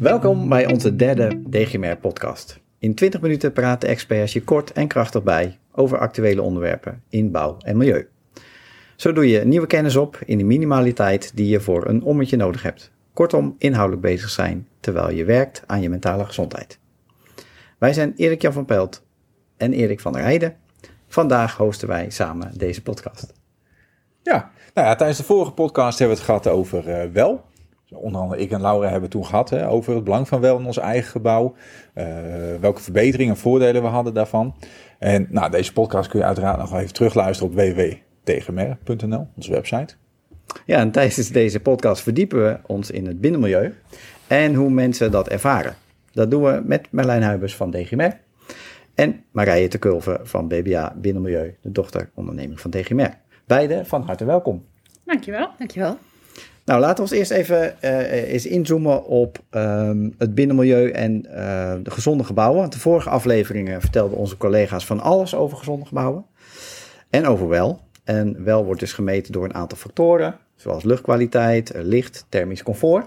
[0.00, 2.60] Welkom bij onze derde DGMR-podcast.
[2.78, 7.56] In 20 minuten praten experts je kort en krachtig bij over actuele onderwerpen in bouw
[7.58, 8.08] en milieu.
[8.96, 12.62] Zo doe je nieuwe kennis op in de minimaliteit die je voor een ommetje nodig
[12.62, 12.90] hebt.
[13.12, 16.78] Kortom, inhoudelijk bezig zijn terwijl je werkt aan je mentale gezondheid.
[17.78, 19.02] Wij zijn Erik Jan van Pelt
[19.56, 20.56] en Erik van der Heijden.
[21.06, 23.32] Vandaag hosten wij samen deze podcast.
[24.22, 27.48] Ja, nou ja, tijdens de vorige podcast hebben we het gehad over uh, wel.
[27.94, 30.66] Onder andere ik en Laura hebben toen gehad hè, over het belang van wel in
[30.66, 31.54] ons eigen gebouw.
[31.94, 32.04] Uh,
[32.60, 34.54] welke verbeteringen en voordelen we hadden daarvan.
[34.98, 39.94] En nou, deze podcast kun je uiteraard nog even terugluisteren op www.tegenmer.nl, onze website.
[40.66, 43.74] Ja, en tijdens deze podcast verdiepen we ons in het binnenmilieu
[44.26, 45.74] en hoe mensen dat ervaren.
[46.12, 48.18] Dat doen we met Merlijn Huibers van DGMR
[48.94, 53.18] en Marije te Kulven van BBA Binnenmilieu, de dochteronderneming van DGMR.
[53.46, 54.64] Beide van harte welkom.
[55.04, 55.50] Dankjewel.
[55.58, 55.98] Dankjewel.
[56.70, 61.74] Nou, laten we ons eerst even uh, eens inzoomen op um, het binnenmilieu en uh,
[61.82, 62.70] de gezonde gebouwen.
[62.70, 66.24] De vorige afleveringen vertelden onze collega's van alles over gezonde gebouwen
[67.08, 67.80] en over wel.
[68.04, 73.06] En wel wordt dus gemeten door een aantal factoren, zoals luchtkwaliteit, licht, thermisch comfort.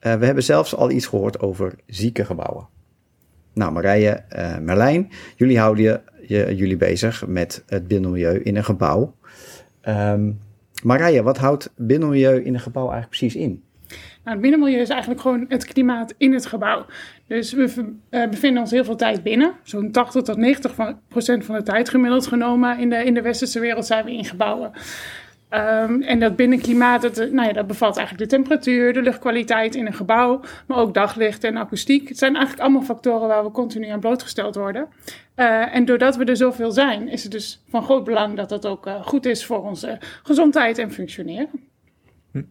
[0.00, 2.68] We hebben zelfs al iets gehoord over zieke gebouwen.
[3.52, 4.22] Nou, Marije,
[4.60, 9.14] Merlijn, jullie houden je, je, jullie bezig met het binnenmilieu in een gebouw.
[9.88, 10.40] Um,
[10.82, 13.62] Marije, wat houdt binnenmilieu in een gebouw eigenlijk precies in?
[14.24, 16.86] Nou, het binnenmilieu is eigenlijk gewoon het klimaat in het gebouw.
[17.26, 19.52] Dus we uh, bevinden ons heel veel tijd binnen.
[19.62, 23.22] Zo'n 80 tot 90 van, procent van de tijd gemiddeld genomen in de, in de
[23.22, 24.72] westerse wereld zijn we in gebouwen.
[25.54, 29.86] Um, en dat binnenklimaat, dat, nou ja, dat bevat eigenlijk de temperatuur, de luchtkwaliteit in
[29.86, 32.08] een gebouw, maar ook daglicht en akoestiek.
[32.08, 34.88] Het zijn eigenlijk allemaal factoren waar we continu aan blootgesteld worden.
[35.36, 38.66] Uh, en doordat we er zoveel zijn, is het dus van groot belang dat dat
[38.66, 41.50] ook uh, goed is voor onze gezondheid en functioneren.
[42.30, 42.42] Hm.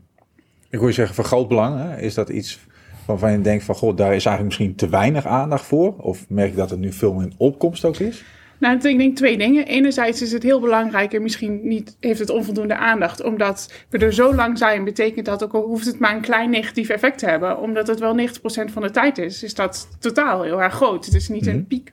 [0.69, 1.79] Ik hoor je zeggen van groot belang.
[1.79, 1.99] Hè?
[1.99, 2.59] Is dat iets
[3.05, 5.97] waarvan je denkt van, god, daar is eigenlijk misschien te weinig aandacht voor?
[5.97, 8.23] Of merk je dat het nu veel meer in opkomst ook is?
[8.61, 9.65] Nou, ik denk twee dingen.
[9.65, 13.23] Enerzijds is het heel belangrijk en misschien niet, heeft het onvoldoende aandacht.
[13.23, 16.49] Omdat we er zo lang zijn, betekent dat ook al hoeft het maar een klein
[16.49, 17.59] negatief effect te hebben.
[17.59, 18.23] Omdat het wel 90%
[18.71, 21.05] van de tijd is, is dat totaal heel erg groot.
[21.05, 21.91] Het is niet een piek.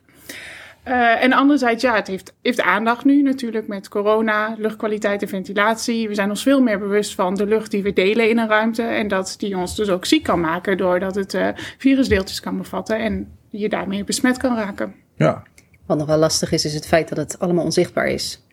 [0.87, 6.07] Uh, en anderzijds, ja, het heeft, heeft aandacht nu natuurlijk met corona, luchtkwaliteit en ventilatie.
[6.07, 8.83] We zijn ons veel meer bewust van de lucht die we delen in een ruimte.
[8.83, 11.47] En dat die ons dus ook ziek kan maken doordat het uh,
[11.77, 14.95] virusdeeltjes kan bevatten en je daarmee besmet kan raken.
[15.15, 15.43] Ja,
[15.89, 18.45] wat nog wel lastig is, is het feit dat het allemaal onzichtbaar is.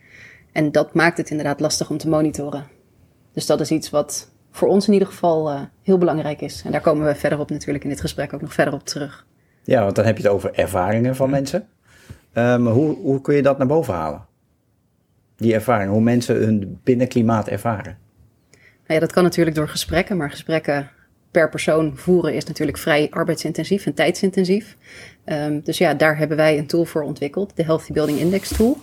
[0.52, 2.66] En dat maakt het inderdaad lastig om te monitoren.
[3.32, 6.62] Dus dat is iets wat voor ons in ieder geval uh, heel belangrijk is.
[6.64, 9.26] En daar komen we verderop natuurlijk in dit gesprek ook nog verder op terug.
[9.64, 11.68] Ja, want dan heb je het over ervaringen van mensen.
[12.34, 14.26] Um, hoe, hoe kun je dat naar boven halen?
[15.36, 17.98] Die ervaring, hoe mensen hun binnenklimaat ervaren.
[18.52, 20.90] Nou ja, dat kan natuurlijk door gesprekken, maar gesprekken
[21.30, 24.76] per persoon voeren is natuurlijk vrij arbeidsintensief en tijdsintensief.
[25.26, 28.78] Um, dus ja, daar hebben wij een tool voor ontwikkeld, de Healthy Building Index Tool.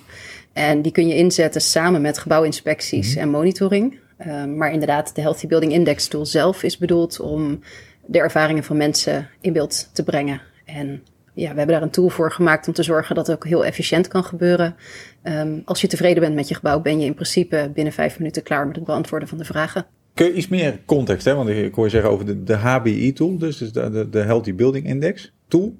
[0.53, 3.21] En die kun je inzetten samen met gebouwinspecties mm -hmm.
[3.21, 3.99] en monitoring.
[4.27, 7.59] Um, maar inderdaad, de Healthy Building Index Tool zelf is bedoeld om
[8.05, 10.41] de ervaringen van mensen in beeld te brengen.
[10.65, 13.45] En ja, we hebben daar een tool voor gemaakt om te zorgen dat het ook
[13.45, 14.75] heel efficiënt kan gebeuren.
[15.23, 18.43] Um, als je tevreden bent met je gebouw, ben je in principe binnen vijf minuten
[18.43, 19.85] klaar met het beantwoorden van de vragen.
[20.13, 21.35] Kun je iets meer context, hè?
[21.35, 24.85] want ik hoor je zeggen over de, de HBI-tool, dus de, de, de Healthy Building
[24.85, 25.75] Index tool.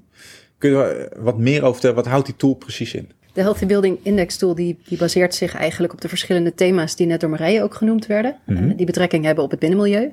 [0.64, 3.12] Kun je wat meer over vertellen, wat houdt die tool precies in?
[3.34, 7.08] De Healthy Building Index Tool die, die baseert zich eigenlijk op de verschillende thema's die
[7.08, 8.38] net door Marije ook genoemd werden.
[8.46, 8.70] Mm -hmm.
[8.70, 10.12] uh, die betrekking hebben op het binnenmilieu.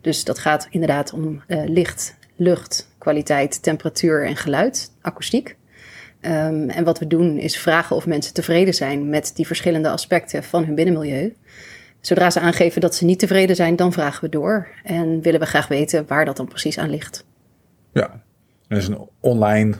[0.00, 5.56] Dus dat gaat inderdaad om uh, licht, lucht, kwaliteit, temperatuur en geluid, akoestiek.
[6.20, 10.42] Um, en wat we doen is vragen of mensen tevreden zijn met die verschillende aspecten
[10.42, 11.34] van hun binnenmilieu.
[12.00, 14.68] Zodra ze aangeven dat ze niet tevreden zijn, dan vragen we door.
[14.84, 17.24] En willen we graag weten waar dat dan precies aan ligt.
[17.92, 18.24] Ja,
[18.68, 19.74] dat is een online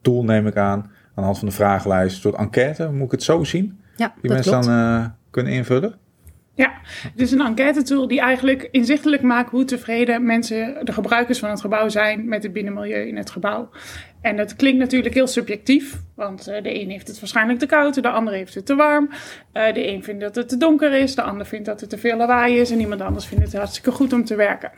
[0.00, 0.78] tool, neem ik aan.
[0.80, 3.80] Aan de hand van de vragenlijst, een soort enquête, moet ik het zo zien?
[3.96, 4.66] Ja, Die mensen klopt.
[4.66, 5.94] dan uh, kunnen invullen?
[6.54, 11.38] Ja, het is een enquête tool die eigenlijk inzichtelijk maakt hoe tevreden mensen, de gebruikers
[11.38, 13.68] van het gebouw zijn met het binnenmilieu in het gebouw.
[14.22, 18.02] En dat klinkt natuurlijk heel subjectief, want uh, de een heeft het waarschijnlijk te koud,
[18.02, 19.08] de ander heeft het te warm.
[19.08, 21.98] Uh, de een vindt dat het te donker is, de ander vindt dat het te
[21.98, 24.70] veel lawaai is en iemand anders vindt het hartstikke goed om te werken.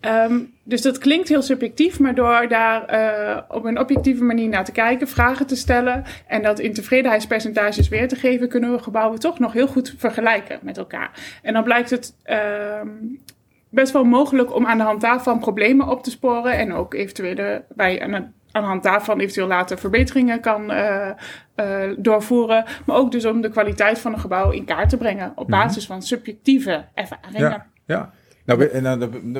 [0.00, 4.64] Um, dus dat klinkt heel subjectief, maar door daar uh, op een objectieve manier naar
[4.64, 9.18] te kijken, vragen te stellen en dat in tevredenheidspercentages weer te geven, kunnen we gebouwen
[9.18, 11.38] toch nog heel goed vergelijken met elkaar.
[11.42, 12.14] En dan blijkt het
[12.80, 13.20] um,
[13.68, 17.64] best wel mogelijk om aan de hand daarvan problemen op te sporen en ook eventuele
[17.74, 21.08] bij aan aan de hand daarvan eventueel later verbeteringen kan uh,
[21.56, 22.64] uh, doorvoeren.
[22.86, 25.86] Maar ook dus om de kwaliteit van een gebouw in kaart te brengen op basis
[25.86, 27.40] van subjectieve ervaringen.
[27.40, 28.12] Ja, ja.
[28.44, 28.68] Nou,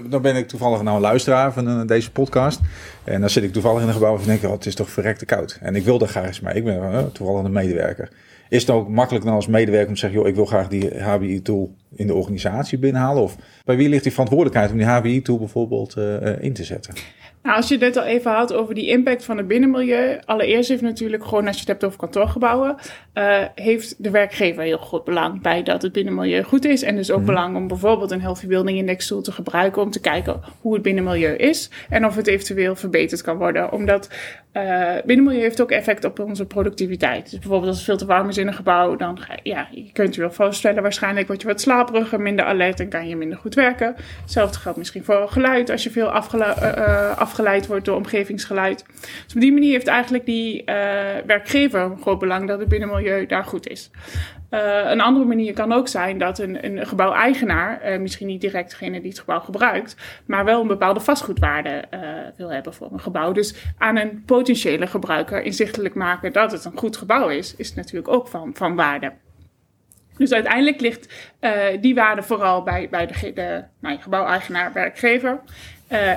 [0.08, 2.60] dan ben ik toevallig nou een luisteraar van uh, deze podcast.
[3.04, 4.90] En dan zit ik toevallig in een gebouw en denk ik, oh, het is toch
[4.90, 5.58] verrekte koud.
[5.60, 6.54] En ik wil daar graag eens mee.
[6.54, 8.08] Ik ben uh, toevallig een medewerker.
[8.48, 11.02] Is het ook makkelijk dan als medewerker om te zeggen, joh, ik wil graag die
[11.02, 13.22] HBI-tool in de organisatie binnenhalen?
[13.22, 15.96] Of bij wie ligt die verantwoordelijkheid om die HBI-tool bijvoorbeeld
[16.40, 16.94] in te zetten?
[17.46, 20.18] Nou, als je het al even had over die impact van het binnenmilieu.
[20.24, 22.76] Allereerst heeft natuurlijk gewoon, als je het hebt over kantoorgebouwen,
[23.14, 26.82] uh, heeft de werkgever heel groot belang bij dat het binnenmilieu goed is.
[26.82, 27.26] En dus ook mm.
[27.26, 30.82] belang om bijvoorbeeld een Healthy Building Index tool te gebruiken om te kijken hoe het
[30.82, 33.72] binnenmilieu is en of het eventueel verbeterd kan worden.
[33.72, 34.08] Omdat
[34.56, 37.30] uh, binnenmilieu heeft ook effect op onze productiviteit.
[37.30, 39.92] Dus bijvoorbeeld als het veel te warm is in een gebouw, dan ga ja, je
[39.92, 43.38] kunt je wel voorstellen, waarschijnlijk word je wat slaperiger, minder alert en kan je minder
[43.38, 43.94] goed werken.
[44.22, 48.84] Hetzelfde geldt misschien voor geluid, als je veel afgeleid uh, afgeleid wordt door omgevingsgeluid.
[49.24, 50.66] Dus op die manier heeft eigenlijk die uh,
[51.26, 53.90] werkgever een groot belang dat het binnenmilieu daar goed is.
[54.50, 58.70] Uh, een andere manier kan ook zijn dat een, een gebouweigenaar, uh, misschien niet direct
[58.70, 59.96] degene die het gebouw gebruikt,
[60.26, 61.84] maar wel een bepaalde vastgoedwaarde
[62.36, 63.32] wil hebben voor een gebouw.
[63.32, 68.08] Dus aan een potentiële gebruiker inzichtelijk maken dat het een goed gebouw is, is natuurlijk
[68.08, 69.12] ook van, van waarde.
[70.16, 71.32] Dus uiteindelijk ligt
[71.80, 75.40] die waarde vooral bij, bij de, de nou, gebouweigenaar, werkgever.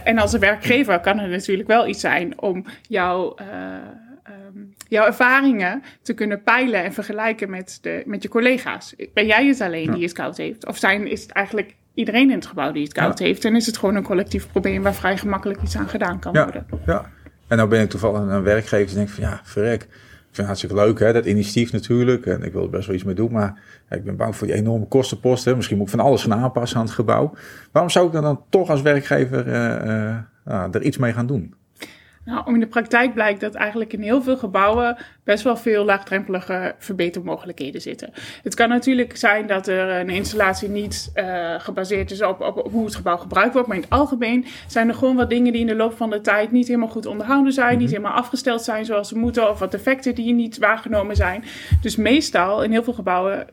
[0.03, 5.83] En als een werkgever kan het natuurlijk wel iets zijn om jouw um, jouw ervaringen
[6.01, 8.95] te kunnen peilen en vergelijken met, de, met je collega's.
[9.13, 10.67] Ben jij het alleen die het koud heeft?
[10.67, 13.45] Of zijn, is het eigenlijk iedereen in het gebouw die het koud heeft?
[13.45, 16.43] En is het gewoon een collectief probleem waar vrij gemakkelijk iets aan gedaan kan ja.
[16.43, 16.65] worden?
[16.85, 17.09] Ja,
[17.47, 19.87] en nou ben ik toevallig een werkgever die denkt van ja, verrek.
[20.29, 22.25] Ik vind het hartstikke leuk, hè, dat initiatief natuurlijk.
[22.25, 23.31] En ik wil er best wel iets mee doen.
[23.31, 25.55] Maar ik ben bang voor die enorme kostenposten.
[25.55, 27.33] Misschien moet ik van alles gaan aanpassen aan het gebouw.
[27.71, 30.17] Waarom zou ik dan, dan toch als werkgever uh, uh,
[30.47, 31.53] uh, er iets mee gaan doen?
[32.25, 36.75] Nou, in de praktijk blijkt dat eigenlijk in heel veel gebouwen best wel veel laagdrempelige
[36.77, 38.13] verbetermogelijkheden zitten.
[38.43, 42.85] Het kan natuurlijk zijn dat er een installatie niet uh, gebaseerd is op, op, hoe
[42.85, 45.67] het gebouw gebruikt wordt, maar in het algemeen zijn er gewoon wat dingen die in
[45.67, 49.07] de loop van de tijd niet helemaal goed onderhouden zijn, niet helemaal afgesteld zijn zoals
[49.07, 51.43] ze moeten, of wat defecten die niet waargenomen zijn.
[51.81, 53.47] Dus meestal in heel veel gebouwen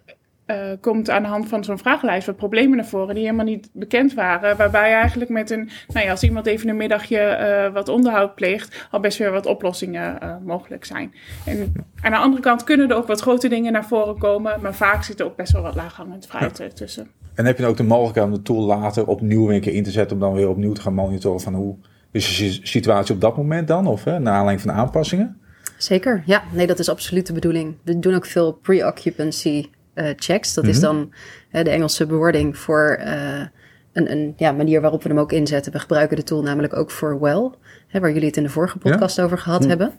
[0.46, 3.69] uh, komt aan de hand van zo'n vragenlijst wat problemen naar voren die helemaal niet
[3.72, 4.56] bekend waren.
[4.56, 8.87] Waarbij eigenlijk met een, nou ja, als iemand even een middagje uh, wat onderhoud pleegt,
[8.90, 11.14] al best weer wat oplossingen uh, mogelijk zijn.
[11.44, 14.75] En aan de andere kant kunnen er ook wat grote dingen naar voren komen, maar
[14.75, 16.69] vaak zit er ook best wel wat laaghangend fruit ja.
[16.69, 17.10] tussen.
[17.34, 19.90] En heb je ook de mogelijkheid om de tool later opnieuw een keer in te
[19.90, 21.76] zetten om dan weer opnieuw te gaan monitoren van hoe
[22.10, 25.40] is de situatie op dat moment dan, of hè, naar aanleiding van aanpassingen?
[25.78, 26.42] Zeker, ja.
[26.52, 27.75] Nee, dat is absoluut de bedoeling.
[27.82, 29.66] We doen ook veel pre-occupancy
[30.16, 30.54] checks.
[30.54, 30.78] Dat mm -hmm.
[30.78, 31.12] is dan
[31.52, 33.40] uh, de Engelse bewoording voor uh,
[33.93, 35.72] een, een ja, manier waarop we hem ook inzetten.
[35.72, 37.50] We gebruiken de tool namelijk ook voor well,
[37.87, 39.22] hè, waar jullie het in de vorige podcast ja?
[39.22, 39.69] over gehad mm.
[39.69, 39.93] hebben.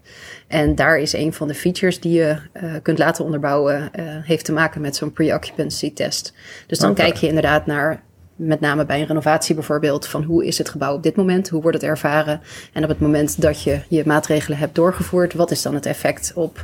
[0.48, 2.38] En daar is een van de features die je
[2.82, 3.92] kunt laten onderbouwen,
[4.24, 6.34] heeft te maken met zo'n pre-occupancy test.
[6.68, 7.06] Dus dan okay.
[7.06, 8.06] kijk je inderdaad naar
[8.38, 11.62] met name bij een renovatie bijvoorbeeld, van hoe is het gebouw op dit moment, hoe
[11.62, 12.42] wordt het ervaren
[12.74, 16.32] en op het moment dat je je maatregelen hebt doorgevoerd, wat is dan het effect
[16.36, 16.64] op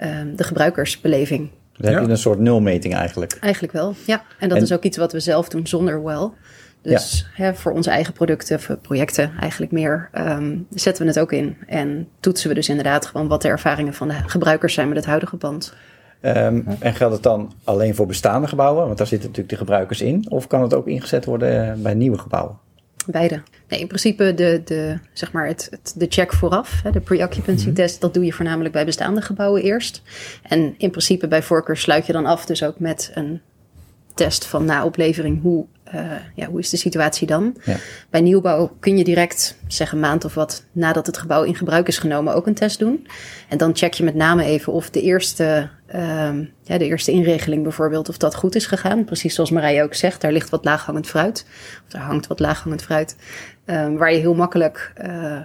[0.00, 1.96] uh, de gebruikersbeleving dan ja.
[1.96, 3.36] heb je een soort nulmeting eigenlijk.
[3.40, 4.22] Eigenlijk wel, ja.
[4.38, 6.30] En dat en, is ook iets wat we zelf doen zonder well.
[6.82, 7.44] Dus ja.
[7.44, 11.56] hè, voor onze eigen producten, of projecten eigenlijk meer, um, zetten we het ook in.
[11.66, 15.06] En toetsen we dus inderdaad gewoon wat de ervaringen van de gebruikers zijn met het
[15.06, 15.74] huidige pand.
[16.20, 18.86] Um, en geldt het dan alleen voor bestaande gebouwen?
[18.86, 20.26] Want daar zitten natuurlijk de gebruikers in.
[20.28, 22.58] Of kan het ook ingezet worden bij nieuwe gebouwen?
[23.06, 23.42] Beide.
[23.68, 27.74] Nee, in principe de, de, zeg maar het, het, de check vooraf, de pre-occupancy mm-hmm.
[27.74, 30.02] test, dat doe je voornamelijk bij bestaande gebouwen eerst.
[30.42, 33.40] En in principe bij voorkeur sluit je dan af dus ook met een
[34.14, 35.42] test van na oplevering.
[35.42, 37.56] Hoe, uh, ja, hoe is de situatie dan?
[37.64, 37.76] Ja.
[38.10, 41.88] Bij nieuwbouw kun je direct, zeg een maand of wat nadat het gebouw in gebruik
[41.88, 43.06] is genomen, ook een test doen.
[43.48, 47.62] En dan check je met name even of de eerste, um, ja, de eerste inregeling
[47.62, 49.04] bijvoorbeeld, of dat goed is gegaan.
[49.04, 51.46] Precies zoals Marije ook zegt, daar ligt wat laaghangend fruit.
[51.84, 53.16] Of daar hangt wat laaghangend fruit.
[53.66, 55.40] Um, waar je heel makkelijk, uh,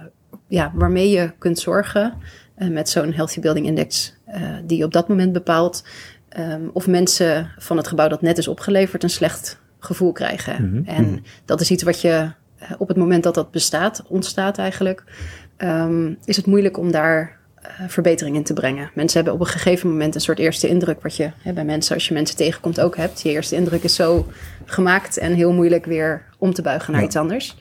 [0.48, 2.14] ja, waarmee je kunt zorgen
[2.58, 5.84] uh, met zo'n Healthy Building Index, uh, die je op dat moment bepaalt,
[6.38, 10.64] um, of mensen van het gebouw dat net is opgeleverd een slecht gevoel krijgen.
[10.64, 10.84] Mm-hmm.
[10.86, 11.22] En mm-hmm.
[11.44, 12.30] dat is iets wat je
[12.78, 15.04] op het moment dat dat bestaat, ontstaat eigenlijk,
[15.58, 18.90] um, is het moeilijk om daar uh, verbetering in te brengen.
[18.94, 21.94] Mensen hebben op een gegeven moment een soort eerste indruk, wat je hè, bij mensen,
[21.94, 23.20] als je mensen tegenkomt, ook hebt.
[23.20, 24.26] Je eerste indruk is zo
[24.64, 27.06] gemaakt en heel moeilijk weer om te buigen naar ja.
[27.06, 27.56] iets anders.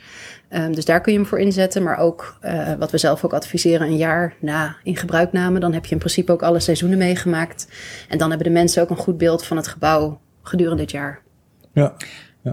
[0.49, 1.83] Um, dus daar kun je hem voor inzetten.
[1.83, 5.59] Maar ook uh, wat we zelf ook adviseren, een jaar na ingebruikname.
[5.59, 7.67] Dan heb je in principe ook alle seizoenen meegemaakt.
[8.09, 11.21] En dan hebben de mensen ook een goed beeld van het gebouw gedurende dit jaar.
[11.73, 11.93] Ja.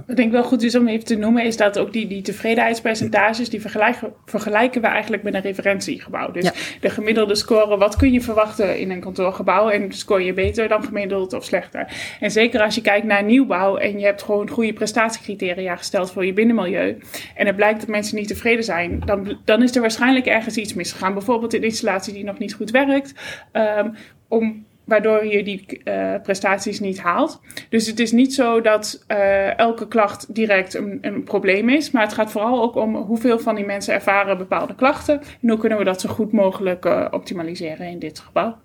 [0.06, 2.22] Wat denk ik wel goed is om even te noemen, is dat ook die, die
[2.22, 6.30] tevredenheidspercentages, die vergelijken, vergelijken we eigenlijk met een referentiegebouw.
[6.30, 6.52] Dus Ja.
[6.80, 9.68] de gemiddelde score, wat kun je verwachten in een kantoorgebouw?
[9.68, 11.86] En scoor je beter dan gemiddeld of slechter?
[12.20, 16.26] En zeker als je kijkt naar nieuwbouw en je hebt gewoon goede prestatiecriteria gesteld voor
[16.26, 16.96] je binnenmilieu.
[17.34, 20.74] En het blijkt dat mensen niet tevreden zijn, dan, dan is er waarschijnlijk ergens iets
[20.74, 21.12] misgegaan.
[21.14, 23.14] Bijvoorbeeld een installatie die nog niet goed werkt.
[23.52, 23.88] ehm,
[24.28, 27.40] om waardoor je die eh, prestaties niet haalt.
[27.68, 32.02] Dus het is niet zo dat eh, elke klacht direct een, een probleem is, maar
[32.02, 35.78] het gaat vooral ook om hoeveel van die mensen ervaren bepaalde klachten en hoe kunnen
[35.78, 38.56] we dat zo goed mogelijk eh, optimaliseren in dit gebouw.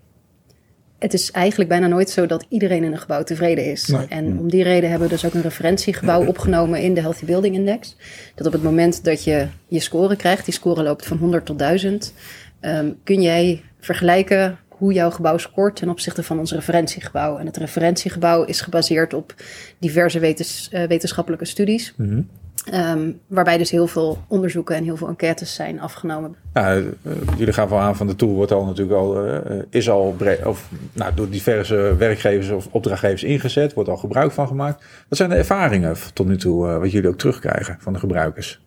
[1.00, 3.88] Het is eigenlijk bijna nooit zo dat iedereen in een gebouw tevreden is.
[3.88, 4.06] Nee.
[4.10, 7.56] En om die reden hebben we dus ook een referentiegebouw opgenomen in de Healthy Building
[7.56, 7.96] Index.
[8.36, 11.60] Dat op het moment dat je je score krijgt, die score loopt van 100 tot
[11.60, 12.14] 1000,
[12.60, 17.38] ehm, kun jij vergelijken hoe jouw gebouw scoort ten opzichte van ons referentiegebouw.
[17.38, 19.34] En het referentiegebouw is gebaseerd op
[19.78, 21.94] diverse wetens- eh, wetenschappelijke studies.
[21.98, 22.22] Mhm.
[22.66, 26.36] Ehm, waarbij dus heel veel onderzoeken en heel veel enquêtes zijn afgenomen.
[26.54, 26.94] Nou,
[27.38, 30.70] jullie gaan wel aan van de tool wordt al natuurlijk al eh, is al of
[30.94, 34.84] nou, door diverse werkgevers of opdrachtgevers ingezet, wordt al gebruik van gemaakt.
[35.10, 38.62] Wat zijn de ervaringen tot nu toe wat jullie ook terugkrijgen van de gebruikers?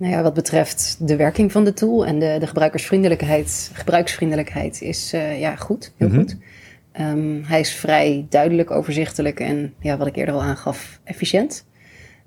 [0.00, 5.12] Nou ja, wat betreft de werking van de tool en de, de gebruikersvriendelijkheid, gebruiksvriendelijkheid is
[5.12, 6.18] eh, ja, goed, heel Mhm.
[6.18, 6.36] goed.
[6.92, 11.66] Ehm, hij is vrij duidelijk, overzichtelijk en ja, wat ik eerder al aangaf, efficiënt.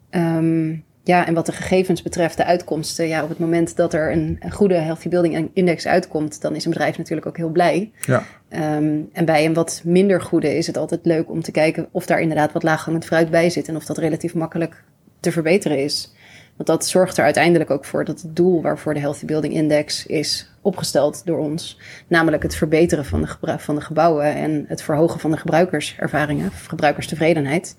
[0.09, 3.07] Ehm, ja, en wat de gegevens betreft, de uitkomsten.
[3.07, 6.65] Ja, op het moment dat er een, een goede Healthy Building Index uitkomt, dan is
[6.65, 7.91] een bedrijf natuurlijk ook heel blij.
[8.05, 11.87] Ja, Ehm, en bij een wat minder goede is het altijd leuk om te kijken
[11.91, 14.83] of daar inderdaad wat laaghangend fruit bij zit en of dat relatief makkelijk
[15.19, 16.12] te verbeteren is.
[16.55, 20.05] Want dat zorgt er uiteindelijk ook voor dat het doel waarvoor de Healthy Building Index
[20.05, 25.19] is opgesteld door ons, namelijk het verbeteren van de, van de gebouwen en het verhogen
[25.19, 27.75] van de gebruikerservaringen, of gebruikerstevredenheid,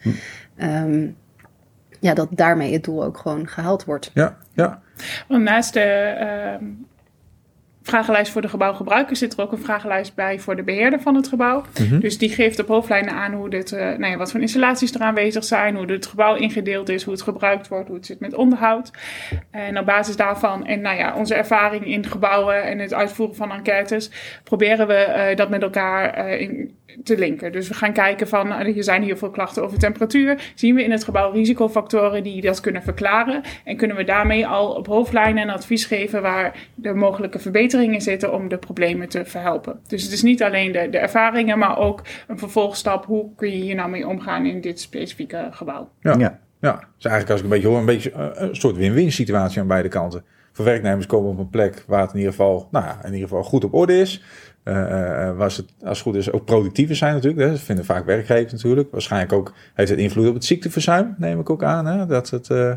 [0.56, 1.08] ehm,
[2.00, 4.10] ja, dat daarmee het doel ook gewoon gehaald wordt.
[4.14, 4.82] ja, ja.
[5.28, 6.64] Want naast de ehm,
[7.84, 11.28] vragenlijst voor de gebouwgebruiker zit er ook een vragenlijst bij voor de beheerder van het
[11.28, 11.64] gebouw.
[11.80, 11.98] Mhm.
[11.98, 15.00] Dus die geeft op hoofdlijnen aan hoe dit, eh, nou ja, wat voor installaties er
[15.00, 18.34] aanwezig zijn, hoe het gebouw ingedeeld is, hoe het gebruikt wordt, hoe het zit met
[18.34, 18.90] onderhoud.
[19.50, 23.52] En op basis daarvan en nou ja, onze ervaring in gebouwen en het uitvoeren van
[23.52, 24.10] enquêtes,
[24.44, 27.52] proberen we eh, dat met elkaar eh, in, te linken.
[27.52, 30.52] Dus we gaan kijken van, nou, er zijn heel veel klachten over temperatuur.
[30.54, 33.42] Zien we in het gebouw risicofactoren die dat kunnen verklaren?
[33.64, 38.32] En kunnen we daarmee al op hoofdlijnen een advies geven waar de mogelijke verbeteringen zitten
[38.32, 39.80] om de problemen te verhelpen?
[39.86, 43.04] Dus het is niet alleen de, de ervaringen, maar ook een vervolgstap.
[43.04, 45.88] Hoe kun je hier nou mee omgaan in dit specifieke gebouw?
[46.00, 46.14] Ja.
[46.18, 46.42] Ja.
[46.60, 49.60] Ja, dus eigenlijk als ik een beetje hoor, een beetje eh, een soort win-win situatie
[49.60, 50.24] aan beide kanten.
[50.52, 53.28] Voor werknemers komen op een plek waar het in ieder geval, nou ja, in ieder
[53.28, 54.22] geval goed op orde is.
[54.64, 57.42] Eh, eh, waar ze het, als het goed is, ook productiever zijn natuurlijk.
[57.42, 57.50] Hè.
[57.50, 58.90] Dat vinden vaak werkgevers natuurlijk.
[58.90, 61.86] Waarschijnlijk ook heeft het invloed op het ziekteverzuim, neem ik ook aan.
[61.86, 62.06] Hè.
[62.06, 62.76] Dat het, eh, eh,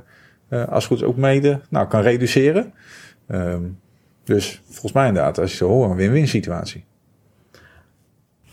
[0.50, 2.74] als het goed is, ook mede nou, kan reduceren.
[3.27, 3.62] Ehm,
[4.24, 6.84] dus volgens mij inderdaad, als je zo hoort, een win-win situatie.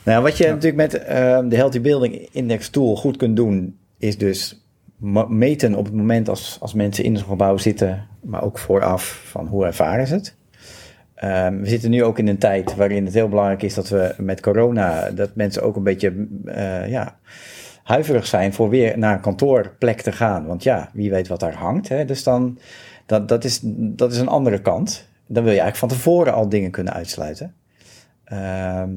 [0.04, 4.18] Nou, wat je natuurlijk met ehm, de Healthy Building Index tool goed kunt doen, is
[4.18, 4.64] dus
[5.28, 9.46] meten op het moment als, als mensen in zo'n gebouw zitten, maar ook vooraf van
[9.46, 10.36] hoe ervaren ze het.
[11.14, 14.14] Ehm, we zitten nu ook in een tijd waarin het heel belangrijk is dat we
[14.18, 17.16] met corona, dat mensen ook een beetje eh, ja,
[17.83, 20.47] huiverig zijn voor weer naar een kantoorplek te gaan.
[20.47, 21.88] Want ja, wie weet wat daar hangt.
[21.88, 22.04] Hè?
[22.04, 22.59] Dus dan,
[23.06, 25.09] dat, dat, is, dat is een andere kant.
[25.26, 27.54] Dan wil je eigenlijk van tevoren al dingen kunnen uitsluiten.
[28.25, 28.90] Ehm,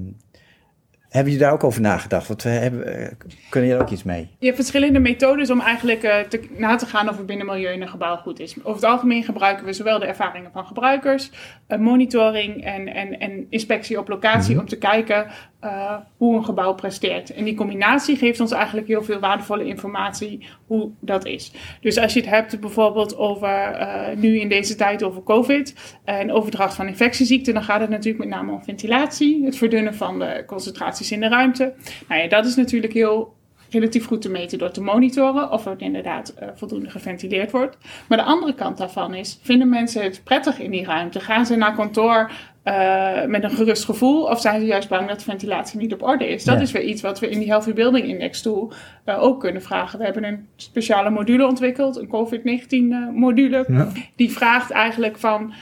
[1.10, 2.28] hebben jullie daar ook over nagedacht?
[2.28, 3.12] Want we hebben, eh,
[3.50, 4.30] kunnen jullie ook iets mee?
[4.40, 7.82] Je hebt verschillende methodes om eigenlijk eh, te, na te gaan of het binnenmilieu in
[7.82, 8.56] een gebouw goed is.
[8.60, 11.32] Over het algemeen gebruiken we zowel de ervaringen van gebruikers,
[11.68, 15.28] eh, monitoring en, en, en inspectie op locatie om te kijken
[15.60, 17.34] eh, hoe een gebouw presteert.
[17.34, 21.52] En die combinatie geeft ons eigenlijk heel veel waardevolle informatie hoe dat is.
[21.82, 26.32] Dus als je het hebt bijvoorbeeld over eh, nu in deze tijd over COVID en
[26.32, 30.44] overdracht van infectieziekten, dan gaat het natuurlijk met name om ventilatie, het verdunnen van de
[30.48, 31.74] concentraties in de ruimte.
[32.08, 33.36] Nou ja, dat is natuurlijk heel
[33.70, 37.78] relatief goed te meten door te monitoren of het inderdaad eh, voldoende geventileerd wordt.
[38.08, 41.20] Maar de andere kant daarvan is, vinden mensen het prettig in die ruimte?
[41.20, 42.32] Gaan ze naar kantoor
[42.68, 46.04] eh, met een gerust gevoel of zijn ze juist bang dat de ventilatie niet op
[46.04, 46.44] orde is?
[46.44, 46.62] Dat Ja.
[46.62, 48.72] is weer iets wat we in die Healthy Building Index tool
[49.04, 50.00] eh, ook kunnen vragen.
[50.00, 53.66] We hebben een speciale module ontwikkeld, een COVID-19 eh, module.
[53.68, 53.88] Ja.
[54.16, 55.54] Die vraagt eigenlijk van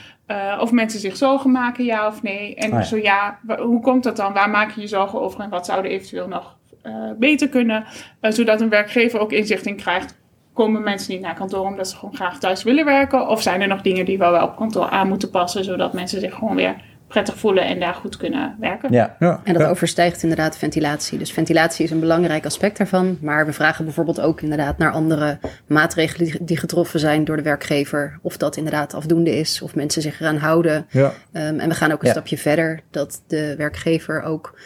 [0.60, 2.54] of mensen zich zorgen maken, ja of nee.
[2.54, 2.84] En Ah ja.
[2.84, 4.32] zo ja, hoe komt dat dan?
[4.32, 6.56] Waar maak je je zorgen over en wat zou er eventueel nog
[7.18, 7.84] beter kunnen?
[8.20, 10.18] Zodat een werkgever ook inzicht in krijgt.
[10.52, 13.28] Komen mensen niet naar kantoor omdat ze gewoon graag thuis willen werken?
[13.28, 16.20] Of zijn er nog dingen die we wel op kantoor aan moeten passen, zodat mensen
[16.20, 16.76] zich gewoon weer
[17.08, 18.92] prettig voelen en daar goed kunnen werken.
[18.92, 19.68] Ja, Ja, En dat ja.
[19.68, 21.18] overstijgt inderdaad ventilatie.
[21.18, 23.18] Dus ventilatie is een belangrijk aspect daarvan.
[23.20, 28.18] Maar we vragen bijvoorbeeld ook inderdaad naar andere maatregelen die, getroffen zijn door de werkgever.
[28.22, 30.86] Of dat inderdaad afdoende is, of mensen zich eraan houden.
[30.90, 31.12] Ja.
[31.32, 32.12] Ehm, en we gaan ook een Ja.
[32.12, 34.58] stapje verder, dat de werkgever ook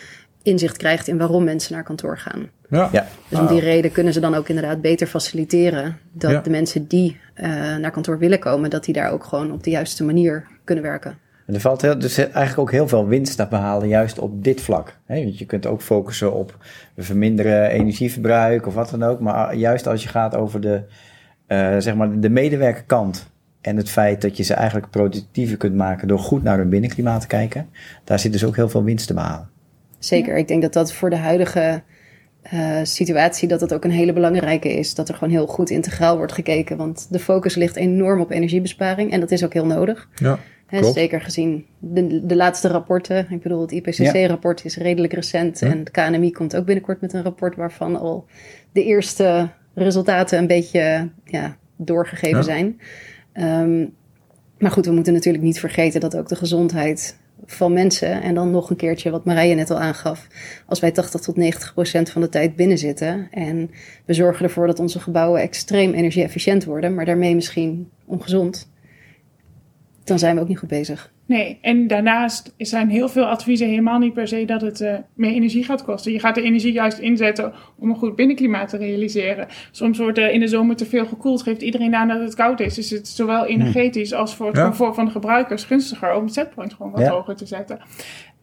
[0.42, 2.48] inzicht krijgt in waarom mensen naar kantoor gaan.
[2.68, 2.88] Ja.
[2.92, 3.06] ja.
[3.28, 6.40] Dus om die reden kunnen ze dan ook inderdaad beter faciliteren dat Ja.
[6.40, 9.70] de mensen die eh, naar kantoor willen komen, dat die daar ook gewoon op de
[9.70, 11.18] juiste manier kunnen werken.
[11.50, 14.60] En er valt heel, dus eigenlijk ook heel veel winst te behalen, juist op dit
[14.60, 14.98] vlak.
[15.06, 16.56] Hè, want je kunt ook focussen op
[16.96, 19.20] verminderen energieverbruik of wat dan ook.
[19.20, 20.82] Maar juist als je gaat over de,
[21.46, 23.30] eh, zeg maar de medewerkerkant
[23.60, 27.20] en het feit dat je ze eigenlijk productiever kunt maken door goed naar hun binnenklimaat
[27.20, 27.68] te kijken,
[28.04, 29.48] daar zit dus ook heel veel winst te behalen.
[29.98, 31.82] Zeker, ik denk dat dat voor de huidige
[32.42, 34.94] eh, situatie dat dat ook een hele belangrijke is.
[34.94, 36.76] Dat er gewoon heel goed integraal wordt gekeken.
[36.76, 40.08] Want de focus ligt enorm op energiebesparing en dat is ook heel nodig.
[40.14, 40.38] Ja.
[40.70, 43.26] Zeker gezien de, de laatste rapporten.
[43.30, 45.62] Ik bedoel, het IPCC-rapport is redelijk recent.
[45.62, 48.26] En het KNMI komt ook binnenkort met een rapport waarvan al
[48.72, 52.80] de eerste resultaten een beetje ja, doorgegeven zijn.
[53.32, 53.86] Ehm,
[54.58, 58.50] maar goed, we moeten natuurlijk niet vergeten dat ook de gezondheid van mensen, en dan
[58.50, 60.26] nog een keertje wat Marije net al aangaf,
[60.66, 63.70] als wij 80 tot 90 procent van de tijd binnen zitten en
[64.04, 68.70] we zorgen ervoor dat onze gebouwen extreem energie-efficiënt worden, maar daarmee misschien ongezond,
[70.04, 71.10] dan zijn we ook niet goed bezig.
[71.26, 75.30] Nee, en daarnaast zijn heel veel adviezen helemaal niet per se dat het eh, meer
[75.32, 76.12] energie gaat kosten.
[76.12, 79.46] Je gaat de energie juist inzetten om een goed binnenklimaat te realiseren.
[79.70, 82.60] Soms wordt er in de zomer te veel gekoeld, geeft iedereen aan dat het koud
[82.60, 82.74] is.
[82.74, 84.62] Dus het is zowel energetisch als voor het Ja.
[84.62, 87.10] comfort van de gebruikers gunstiger om het setpoint gewoon wat Ja.
[87.10, 87.78] hoger te zetten.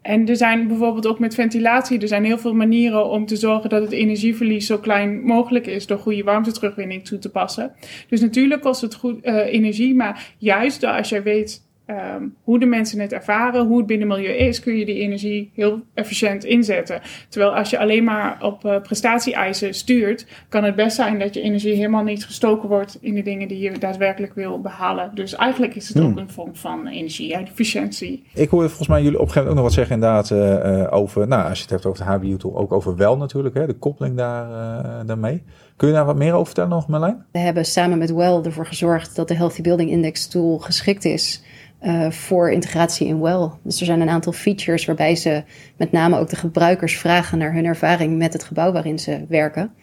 [0.01, 3.70] En er zijn bijvoorbeeld ook met ventilatie, er zijn heel veel manieren om te zorgen
[3.70, 7.72] dat het energieverlies zo klein mogelijk is door goede warmteterugwinning toe te passen.
[8.10, 12.65] Dus natuurlijk kost het goed eh, energie, maar juist als je weet ehm, hoe de
[12.65, 17.01] mensen het ervaren, hoe het binnenmilieu is, kun je die energie heel efficiënt inzetten.
[17.29, 21.41] Terwijl als je alleen maar op eh prestatie-eisen stuurt, kan het best zijn dat je
[21.41, 25.12] energie helemaal niet gestoken wordt in de dingen die je daadwerkelijk wil behalen.
[25.13, 28.24] Dus eigenlijk is het ook een vorm van energie-efficiëntie.
[28.34, 30.98] Ik hoorde volgens mij jullie op een gegeven moment ook nog wat zeggen inderdaad eh,
[30.98, 33.74] over, nou als je het hebt over de HBU-tool, ook over wel natuurlijk, hè, de
[33.74, 35.44] koppeling daar, daarmee.
[35.77, 37.25] Kun je daar wat meer over vertellen nog Marlijn?
[37.31, 41.43] We hebben samen met Well ervoor gezorgd dat de Healthy Building Index tool geschikt is
[41.79, 43.50] eh, voor integratie in Well.
[43.63, 45.44] Dus er zijn een aantal features waarbij ze
[45.75, 49.74] met name ook de gebruikers vragen naar hun ervaring met het gebouw waarin ze werken.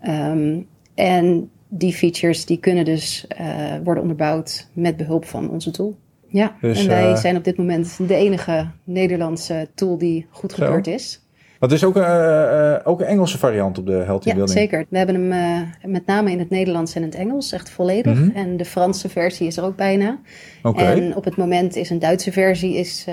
[0.00, 0.60] Ehm,
[0.94, 3.46] en die features die kunnen dus eh,
[3.84, 5.98] worden onderbouwd met behulp van onze tool.
[6.26, 10.86] Ja, Dus, en wij eh, zijn op dit moment de enige Nederlandse tool die goedgekeurd
[10.86, 11.19] is.
[11.60, 14.58] Dat is ook, eh, eh, ook een Engelse variant op de Healthy Ja, Building.
[14.58, 14.86] zeker.
[14.88, 18.18] We hebben hem eh, met name in het Nederlands en het Engels, echt volledig.
[18.18, 18.36] Mhm.
[18.36, 20.18] En de Franse versie is er ook bijna.
[20.62, 20.82] Oké.
[20.82, 23.06] En op het moment is een Duitse versie is,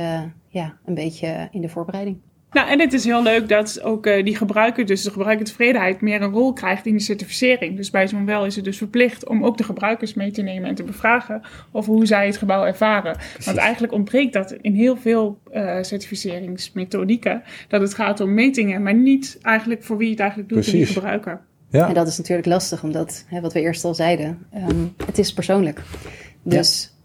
[0.48, 2.18] ja, een beetje in de voorbereiding.
[2.58, 6.22] Nou, en het is heel leuk dat ook eh, die gebruiker, dus de gebruikertevredenheid, meer
[6.22, 7.76] een rol krijgt in de certificering.
[7.76, 10.70] Dus bij zo'n wel is het dus verplicht om ook de gebruikers mee te nemen
[10.70, 11.42] en te bevragen
[11.72, 13.18] over hoe zij het gebouw ervaren.
[13.46, 18.96] Want eigenlijk ontbreekt dat in heel veel eh, certificeringsmethodieken, dat het gaat om metingen, maar
[18.96, 20.96] niet eigenlijk voor wie je het eigenlijk doet, in die Precies.
[20.96, 21.42] gebruiker.
[21.70, 21.88] Ja.
[21.88, 25.34] En dat is natuurlijk lastig, omdat, hè, wat we eerst al zeiden, ehm, het is
[25.34, 25.82] persoonlijk.
[26.44, 26.97] Dus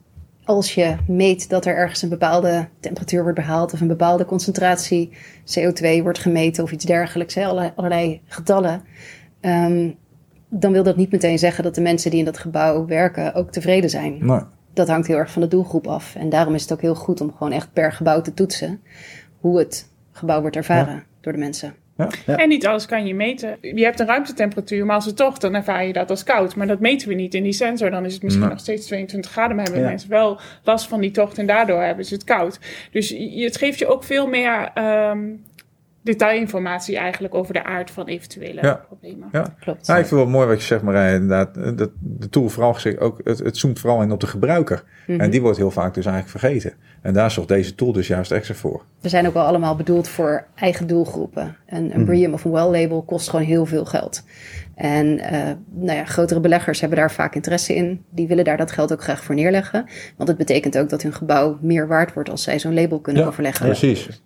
[0.44, 5.10] als je meet dat er ergens een bepaalde temperatuur wordt behaald of een bepaalde concentratie
[5.44, 8.82] CO2 wordt gemeten of iets dergelijks, hè, allerlei, allerlei getallen,
[9.40, 9.90] ehm,
[10.48, 13.52] dan wil dat niet meteen zeggen dat de mensen die in dat gebouw werken ook
[13.52, 14.26] tevreden zijn.
[14.26, 14.40] Nee.
[14.74, 16.14] dat hangt heel erg van de doelgroep af.
[16.14, 18.80] En daarom is het ook heel goed om gewoon echt per gebouw te toetsen
[19.40, 21.74] hoe het gebouw wordt ervaren door de mensen.
[21.96, 22.08] Ja.
[22.26, 22.36] Ja.
[22.36, 23.56] En niet alles kan je meten.
[23.60, 26.56] Je hebt een ruimtetemperatuur, maar als het toch, dan ervaar je dat als koud.
[26.56, 27.90] Maar dat meten we niet in die sensor.
[27.90, 28.52] Dan is het misschien Nee.
[28.54, 29.56] nog steeds 22 graden.
[29.56, 29.88] Maar hebben Ja.
[29.88, 32.58] mensen wel last van die tocht en daardoor hebben ze het koud.
[32.92, 35.18] Dus je- het geeft je ook veel meer ehm,
[36.02, 38.74] detailinformatie eigenlijk over de aard van eventuele Ja.
[38.74, 39.28] problemen.
[39.32, 39.54] Ja.
[39.60, 39.86] Klopt.
[39.86, 41.14] Nou, ik vind het wel mooi wat je zegt, Marij.
[41.14, 44.84] Inderdaad, dat de tool vooral gezegd ook, het, het zoomt vooral in op de gebruiker.
[45.06, 45.20] Mhm.
[45.20, 46.72] En die wordt heel vaak dus eigenlijk vergeten.
[47.02, 48.82] En daar zorgt deze tool dus juist extra voor.
[49.00, 51.56] We zijn ook wel allemaal bedoeld voor eigen doelgroepen.
[51.66, 54.22] Een, een BREEAM of een WELL label kost gewoon heel veel geld.
[54.74, 58.04] En eh, nou ja, grotere beleggers hebben daar vaak interesse in.
[58.10, 59.84] Die willen daar dat geld ook graag voor neerleggen.
[60.16, 63.26] Want het betekent ook dat hun gebouw meer waard wordt als zij zo'n label kunnen
[63.26, 63.66] overleggen.
[63.66, 64.22] precies.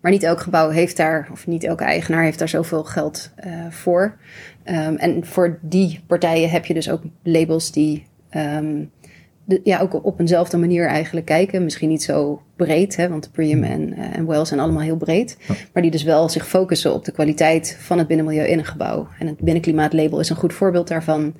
[0.00, 3.52] Maar niet elk gebouw heeft daar, of niet elke eigenaar heeft daar zoveel geld eh,
[3.70, 4.16] voor.
[4.64, 8.84] Ehm, en voor die partijen heb je dus ook labels die ehm,
[9.48, 11.64] de, ja, ook op eenzelfde manier eigenlijk kijken.
[11.64, 15.36] Misschien niet zo breed, hè, want Prium en, eh, en Well zijn allemaal heel breed.
[15.72, 19.08] Maar die dus wel zich focussen op de kwaliteit van het binnenmilieu in een gebouw.
[19.18, 21.34] En het binnenklimaatlabel is een goed voorbeeld daarvan.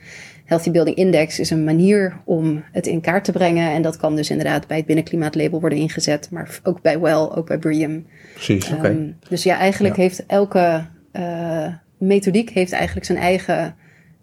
[0.49, 3.71] Healthy Building Index is een manier om het in kaart te brengen.
[3.73, 7.47] En dat kan dus inderdaad bij het binnenklimaatlabel worden ingezet, maar ook bij WELL, ook
[7.47, 8.07] bij BREEAM.
[8.35, 8.73] Precies.
[8.73, 8.87] Oké.
[8.89, 10.03] Ehm, dus ja, eigenlijk Ja.
[10.03, 11.67] heeft elke eh,
[11.99, 13.75] methodiek heeft eigenlijk zijn eigen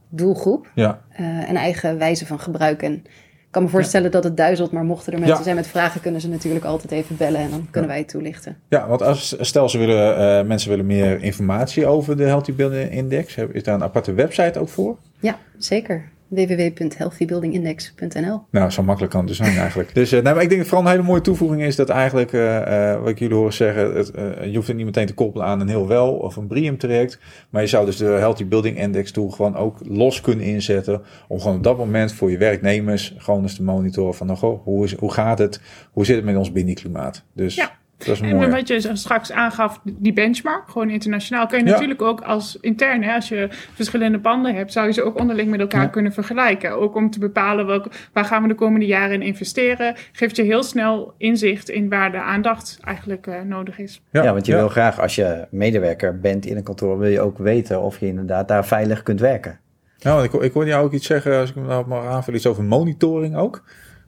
[0.10, 2.82] doelgroep, Ja, eh, een eigen wijze van gebruik.
[2.82, 5.44] En ik kan me voorstellen dat het duizelt, maar mochten er mensen Ja.
[5.44, 8.58] zijn met vragen, kunnen ze natuurlijk altijd even bellen en dan kunnen wij het toelichten.
[8.70, 12.92] ja want als, stel ze willen, eh, mensen willen meer informatie over de Healthy Building
[12.92, 13.36] Index.
[13.52, 14.98] Is daar een aparte website ook voor?
[15.20, 16.14] Ja, zeker.
[16.28, 19.94] www.healthybuildingindex.nl Nou, zo makkelijk kan het dus zijn eigenlijk.
[19.94, 22.92] Dus eh, maar ik denk dat vooral een hele mooie toevoeging is dat eigenlijk, eh,
[22.92, 24.12] eh, wat ik jullie horen zeggen, het,
[24.44, 27.20] je hoeft het niet meteen te koppelen aan een heel wel of een BREEAM traject.
[27.50, 31.02] Maar je zou dus de Healthy Building Index tool gewoon ook los kunnen inzetten.
[31.28, 34.64] Om gewoon op dat moment voor je werknemers gewoon eens te monitoren van, nou, goh,
[34.64, 35.62] hoe, is, hoe gaat het?
[35.92, 37.24] Hoe zit het met ons binnenklimaat?
[37.34, 37.72] Dus Ja.
[37.98, 41.72] Dat is En wat je straks aangaf, die benchmark, gewoon internationaal, kun je Ja.
[41.72, 45.50] natuurlijk ook als intern, hè, als je verschillende panden hebt, zou je ze ook onderling
[45.50, 45.88] met elkaar Ja.
[45.88, 46.72] kunnen vergelijken.
[46.72, 50.44] Ook om te bepalen welke, waar gaan we de komende jaren in investeren, geeft je
[50.44, 54.02] heel snel inzicht in waar de aandacht eigenlijk eh, nodig is.
[54.12, 57.38] Ja, want je wil graag als je medewerker bent in een kantoor, wil je ook
[57.38, 59.60] weten of je inderdaad daar veilig kunt werken.
[59.98, 62.40] Ja, want ik, ik hoorde jou ook iets zeggen, als ik me nou mag aanvullen,
[62.40, 63.64] iets over monitoring ook.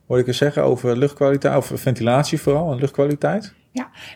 [0.07, 3.53] Hoorde ik eens zeggen over luchtkwaliteit, of ventilatie vooral, en luchtkwaliteit.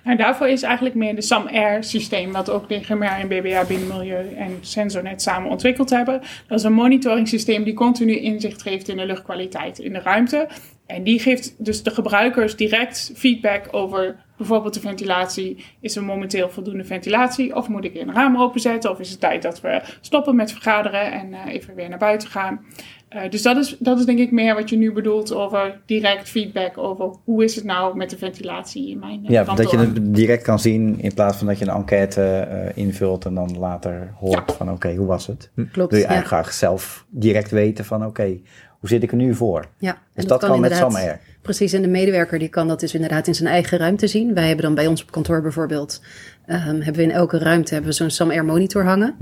[0.03, 4.57] Nou, daarvoor is eigenlijk meer de SAM-Air systeem, wat ook DGMR en BBA Binnenmilieu en
[4.61, 6.21] Sensornet samen ontwikkeld hebben.
[6.47, 10.47] Dat is een monitoring systeem die continu inzicht geeft in de luchtkwaliteit in de ruimte.
[10.85, 15.65] En die geeft dus de gebruikers direct feedback over bijvoorbeeld de ventilatie.
[15.79, 17.55] Is er momenteel voldoende ventilatie?
[17.55, 18.91] Of moet ik een raam openzetten?
[18.91, 22.29] Of is het tijd dat we stoppen met vergaderen en eh, even weer naar buiten
[22.29, 22.65] gaan?
[23.11, 26.29] Eh, dus dat is, dat is denk ik meer wat je nu bedoelt over direct
[26.29, 29.63] feedback over hoe is het nou met de ventilatie in mijn eh, Ja, kantoor.
[29.65, 33.25] dat je het direct kan zien in plaats van dat je een enquête eh, invult
[33.25, 35.49] en dan later hoort van oké, hoe was het?
[35.55, 35.91] Klopt.
[35.91, 36.11] Wil je ja.
[36.11, 38.37] eigenlijk graag zelf direct weten van oké,
[38.79, 39.65] hoe zit ik er nu voor?
[39.77, 41.19] Ja, en Dus dat, kan, met inderdaad- SAM Air.
[41.41, 44.33] Precies, en de medewerker die kan dat dus inderdaad in zijn eigen ruimte zien.
[44.33, 46.01] Wij hebben dan bij ons op kantoor bijvoorbeeld,
[46.51, 49.15] ehm, hebben we in elke ruimte hebben we zo'n SAM Air monitor hangen.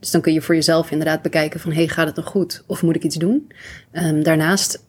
[0.00, 2.82] Dus dan kun je voor jezelf inderdaad bekijken van, hey, gaat het nog goed of
[2.82, 3.52] moet ik iets doen?
[3.90, 4.84] Ehm, daarnaast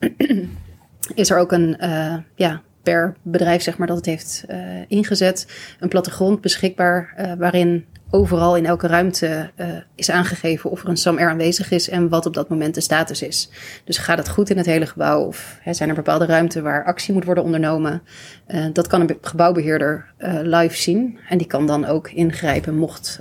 [1.15, 5.47] is er ook een, eh, ja, per bedrijf zeg maar dat het heeft eh, ingezet,
[5.79, 10.97] een plattegrond beschikbaar eh, waarin overal in elke ruimte eh, is aangegeven of er een
[10.97, 13.49] SAM-R aanwezig is en wat op dat moment de status is.
[13.83, 16.85] Dus gaat het goed in het hele gebouw of hè, zijn er bepaalde ruimten waar
[16.85, 18.01] actie moet worden ondernomen?
[18.45, 22.75] Eh, dat kan een be- gebouwbeheerder eh, live zien en die kan dan ook ingrijpen
[22.75, 23.19] mocht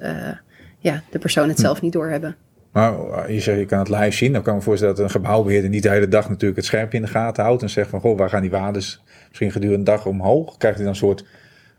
[0.79, 2.37] ja, de persoon het zelf niet doorhebben.
[2.73, 4.33] Maar je zegt, je kan het live zien.
[4.33, 6.99] Dan kan ik me voorstellen dat een gebouwbeheerder niet de hele dag natuurlijk het schermpje
[6.99, 7.63] in de gaten houdt.
[7.63, 10.57] En zegt van, goh, waar gaan die waardes misschien gedurende de dag omhoog?
[10.57, 11.25] Krijgt hij dan een soort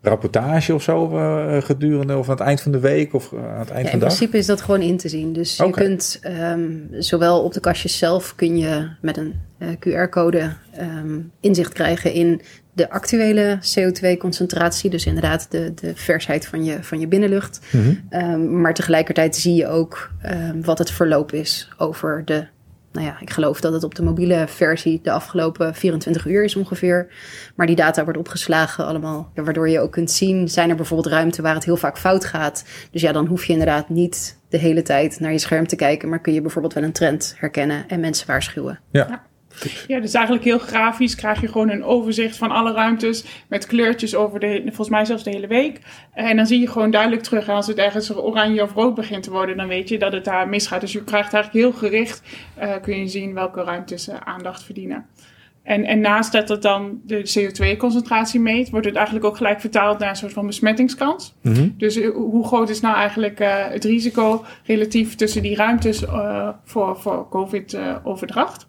[0.10, 3.60] rapportage of zo eh, gedurende of aan het eind van de week of eh, aan
[3.60, 4.08] het eind Ja, van in de dag?
[4.08, 5.34] principe is dat gewoon in te zien.
[5.34, 10.54] Dus je kunt ehm, zowel op de kastjes zelf kun je met een eh, QR-code
[10.72, 12.42] ehm, inzicht krijgen in
[12.74, 14.90] de actuele CO2-concentratie.
[14.90, 17.60] Dus inderdaad de, de versheid van je, van je binnenlucht.
[17.72, 17.94] Mhm.
[18.10, 20.12] Ehm, maar tegelijkertijd zie je ook
[20.62, 22.46] wat het verloop is over de.
[22.96, 26.56] Nou ja, ik geloof dat het op de mobiele versie de afgelopen 24 uur is
[26.56, 27.08] ongeveer.
[27.56, 29.32] Maar die data wordt opgeslagen allemaal.
[29.34, 32.66] Waardoor je ook kunt zien, zijn er bijvoorbeeld ruimten waar het heel vaak fout gaat.
[32.92, 36.10] Dus ja, dan hoef je inderdaad niet de hele tijd naar je scherm te kijken.
[36.10, 38.80] Maar kun je bijvoorbeeld wel een trend herkennen en mensen waarschuwen.
[38.92, 39.08] Ja.
[39.10, 39.24] Ja,
[39.88, 44.40] dus eigenlijk heel grafisch krijg je gewoon een overzicht van alle ruimtes met kleurtjes over
[44.40, 45.80] de, volgens mij zelfs de hele week.
[46.14, 47.48] En dan zie je gewoon duidelijk terug.
[47.48, 50.26] En als het ergens oranje of rood begint te worden, dan weet je dat het
[50.26, 50.82] daar misgaat.
[50.82, 52.22] Dus je krijgt eigenlijk heel gericht,
[52.56, 55.06] eh, kun je zien welke ruimtes eh, aandacht verdienen.
[55.64, 60.00] En, en naast dat het dan de CO2-concentratie meet, wordt het eigenlijk ook gelijk vertaald
[60.00, 61.36] naar een soort van besmettingskans.
[61.42, 61.70] Mhm.
[61.78, 63.40] Dus eh, hoe groot is nou eigenlijk
[63.70, 66.04] het risico relatief tussen die ruimtes
[66.64, 68.68] voor, voor COVID-overdracht?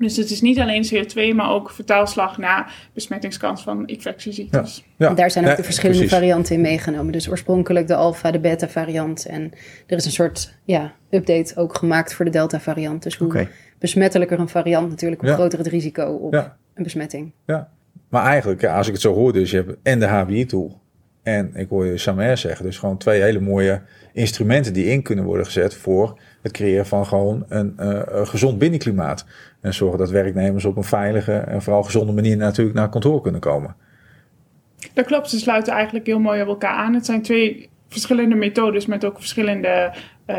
[0.00, 4.84] Dus het is niet alleen CO2, maar ook vertaalslag naar besmettingskans van infectieziektes.
[4.96, 5.08] Ja.
[5.08, 6.16] En daar zijn ook Ja, de verschillende precies.
[6.18, 7.12] varianten in meegenomen.
[7.12, 9.26] Dus oorspronkelijk de alfa, de beta variant.
[9.26, 9.52] En
[9.86, 13.02] er is een soort ja, update ook gemaakt voor de delta variant.
[13.02, 15.36] Dus hoe besmettelijker een variant natuurlijk, hoe Ja.
[15.36, 16.56] groter het risico op Ja.
[16.74, 17.32] een besmetting.
[17.46, 17.68] Ja.
[18.08, 20.80] Maar eigenlijk, ja, als ik het zo hoor, dus je hebt en de HBI-tool
[21.22, 23.82] en ik hoor je Samer zeggen, dus gewoon twee hele mooie
[24.12, 28.58] instrumenten die in kunnen worden gezet voor het creëren van gewoon een, eh, een gezond
[28.58, 29.26] binnenklimaat.
[29.60, 33.40] En zorgen dat werknemers op een veilige en vooral gezonde manier natuurlijk naar kantoor kunnen
[33.40, 33.76] komen.
[34.92, 36.94] Dat klopt, ze sluiten eigenlijk heel mooi op elkaar aan.
[36.94, 39.92] Het zijn twee verschillende methodes met ook verschillende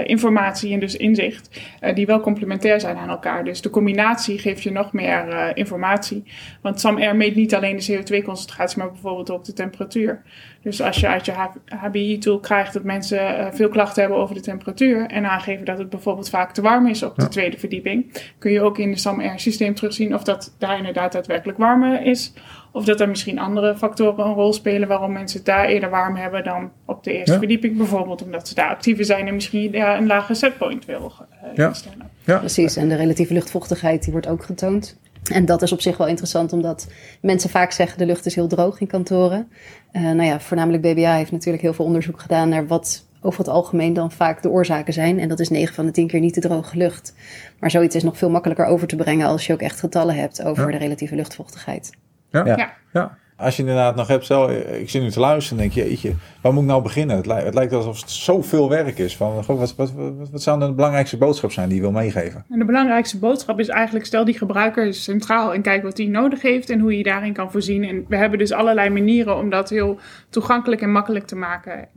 [0.04, 1.62] informatie en dus inzicht,
[1.94, 3.44] die wel complementair zijn aan elkaar.
[3.44, 6.24] Dus de combinatie geeft je nog meer informatie.
[6.62, 10.22] Want SAM-R meet niet alleen de CO2-concentratie, maar bijvoorbeeld ook de temperatuur.
[10.62, 11.34] Dus als je uit je
[11.66, 16.30] HBI-tool krijgt dat mensen veel klachten hebben over de temperatuur en aangeven dat het bijvoorbeeld
[16.30, 20.16] vaak te warm is op de tweede verdieping, kun je ook in de SAM-R-systeem terugzien
[20.16, 22.34] of dat daar inderdaad daadwerkelijk warmer is.
[22.74, 26.16] Of dat er misschien andere factoren een rol spelen waarom mensen het daar eerder warm
[26.16, 27.78] hebben dan op de eerste verdieping.
[27.78, 31.12] Bijvoorbeeld omdat ze daar actiever zijn en misschien ja, een lage setpoint willen
[31.44, 31.68] uh, ja.
[31.68, 32.10] instellen.
[32.24, 32.38] Ja.
[32.38, 35.00] Precies, en de relatieve luchtvochtigheid die wordt ook getoond.
[35.32, 36.88] En dat is op zich wel interessant, omdat
[37.22, 39.52] mensen vaak zeggen de lucht is heel droog in kantoren.
[39.92, 43.48] Uh, nou ja, voornamelijk BBA heeft natuurlijk heel veel onderzoek gedaan naar wat over het
[43.48, 45.20] algemeen dan vaak de oorzaken zijn.
[45.20, 47.16] En dat is 9 van de 10 keer niet de droge lucht.
[47.60, 50.44] Maar zoiets is nog veel makkelijker over te brengen als je ook echt getallen hebt
[50.44, 51.90] over de relatieve luchtvochtigheid.
[52.30, 52.46] Ja.
[52.46, 52.74] ja.
[52.94, 53.18] ja.
[53.42, 56.14] Als je inderdaad nog hebt, stel, ik zit nu te luisteren en denk je, jeetje,
[56.42, 57.16] waar moet ik nou beginnen?
[57.16, 59.18] Het, lijkt, het lijkt alsof het zoveel werk is.
[59.18, 62.46] Van, wat, wat, wat, wat zou de belangrijkste boodschap zijn die je wil meegeven?
[62.50, 66.42] En de belangrijkste boodschap is eigenlijk, stel die gebruiker centraal en kijk wat hij nodig
[66.42, 67.84] heeft en hoe je daarin kan voorzien.
[67.84, 70.00] En we hebben dus allerlei manieren om dat heel
[70.30, 71.88] toegankelijk en makkelijk te maken.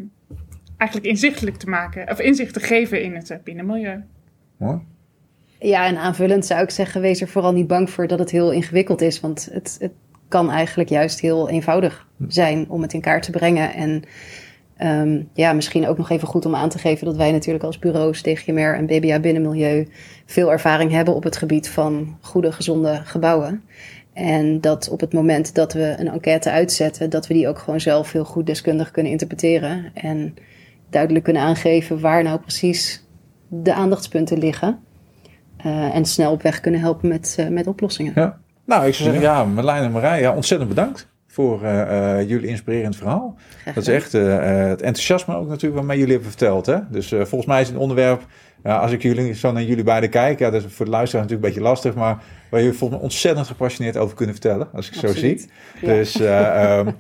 [0.77, 4.03] Eigenlijk inzichtelijk te maken, of inzicht te geven in het binnenmilieu.
[4.57, 4.79] Mooi.
[5.59, 8.53] Ja, en aanvullend zou ik zeggen, wees er vooral niet bang voor dat het heel
[8.53, 9.21] ingewikkeld is.
[9.21, 9.93] Want het, het
[10.35, 13.75] kan eigenlijk juist heel eenvoudig zijn om het in kaart te brengen.
[13.75, 14.03] En
[14.77, 17.79] ehm, ja, misschien ook nog even goed om aan te geven dat wij natuurlijk als
[17.79, 19.89] bureaus, DGMR en BBA Binnenmilieu
[20.27, 23.63] veel ervaring hebben op het gebied van goede, gezonde gebouwen.
[24.13, 27.81] En dat op het moment dat we een enquête uitzetten, dat we die ook gewoon
[27.81, 29.91] zelf heel goed deskundig kunnen interpreteren.
[29.95, 30.35] En
[30.91, 33.07] duidelijk kunnen aangeven waar nou precies
[33.49, 34.79] de aandachtspunten liggen.
[35.67, 38.13] Uh, en snel op weg kunnen helpen met, uh, met oplossingen.
[38.15, 38.43] Ja.
[38.65, 42.97] Nou, ik zou zeggen, ja, Marlijn en Marij, ja, ontzettend bedankt voor uh, jullie inspirerend
[42.97, 43.37] verhaal.
[43.65, 46.67] Dat is echt het enthousiasme ook natuurlijk waarmee jullie hebben verteld.
[46.67, 46.79] Hè?
[46.89, 48.27] Dus volgens mij is het een onderwerp,
[48.63, 51.49] als ik jullie, zo naar jullie beiden kijk, ja, dat is voor de luisteraar natuurlijk
[51.49, 54.95] een beetje lastig, maar waar jullie volgens mij ontzettend gepassioneerd over kunnen vertellen, als ik
[54.95, 55.17] Absoluut.
[55.17, 55.51] zo zie.
[55.81, 55.95] Ja.
[55.95, 56.21] Dus
[56.87, 56.97] um,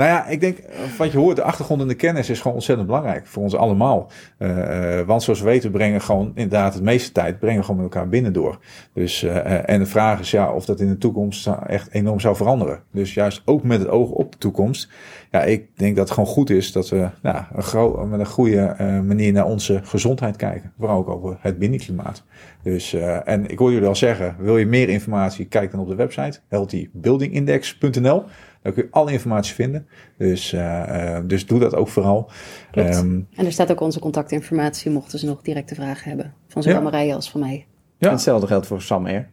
[0.00, 2.56] Nou ja, ik denk, eh, wat je hoort, de achtergrond en de kennis is gewoon
[2.56, 4.10] ontzettend belangrijk voor ons allemaal.
[4.38, 7.94] Uh, uh, want zoals we weten, brengen gewoon inderdaad de meeste tijd brengen gewoon met
[7.94, 8.58] elkaar binnen door.
[8.92, 12.36] Dus, uh, en de vraag is ja, of dat in de toekomst echt enorm zou
[12.36, 12.82] veranderen.
[12.92, 14.88] Dus juist ook met het oog op de toekomst.
[15.30, 18.74] Ja, ik denk dat het gewoon goed is dat we nou, een met een goede
[19.06, 20.72] manier naar onze gezondheid kijken.
[20.78, 22.24] Vooral ook over het binnenklimaat.
[22.62, 22.92] Dus,
[23.24, 26.40] en ik hoor jullie al zeggen, wil je meer informatie, kijk dan op de website
[26.48, 28.24] healthybuildingindex.nl.
[28.62, 29.86] Daar kun je alle informatie vinden.
[30.18, 32.30] Dus, uh, dus doe dat ook vooral.
[32.74, 36.34] Um, en er staat ook onze contactinformatie, mochten ze nog directe vragen hebben.
[36.48, 36.84] Van zowel ja.
[36.84, 37.66] Marije als van mij.
[37.98, 38.06] Ja.
[38.06, 39.30] En hetzelfde geldt voor Sam Air.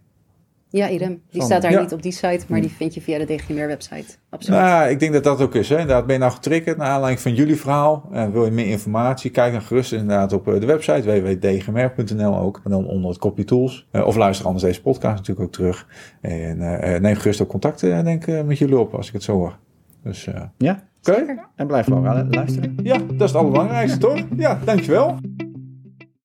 [0.69, 1.21] Ja, idem.
[1.29, 4.15] Die staat daar niet op die site, maar die vind je via de DGMR website.
[4.29, 4.59] Absoluut.
[4.59, 5.69] Nou, ik denk dat dat ook is.
[5.69, 5.79] Hè.
[5.79, 8.09] Inderdaad, ben je nou getriggerd naar aanleiding van jullie verhaal?
[8.11, 9.31] En wil je meer informatie?
[9.31, 12.61] Kijk dan gerust inderdaad op de website www.dgmr.nl ook.
[12.63, 13.87] En dan onder het kopje tools.
[13.91, 15.87] of luister anders deze podcast natuurlijk ook terug.
[16.21, 19.57] En uh, neem gerust ook contact denk, met jullie op als ik het zo hoor.
[20.03, 20.23] Dus,
[20.57, 21.21] ja, oké.
[21.21, 21.39] Okay.
[21.55, 22.77] En blijf vooral luisteren.
[22.83, 24.19] Ja, dat is het allerbelangrijkste toch?
[24.35, 25.15] Ja, dankjewel.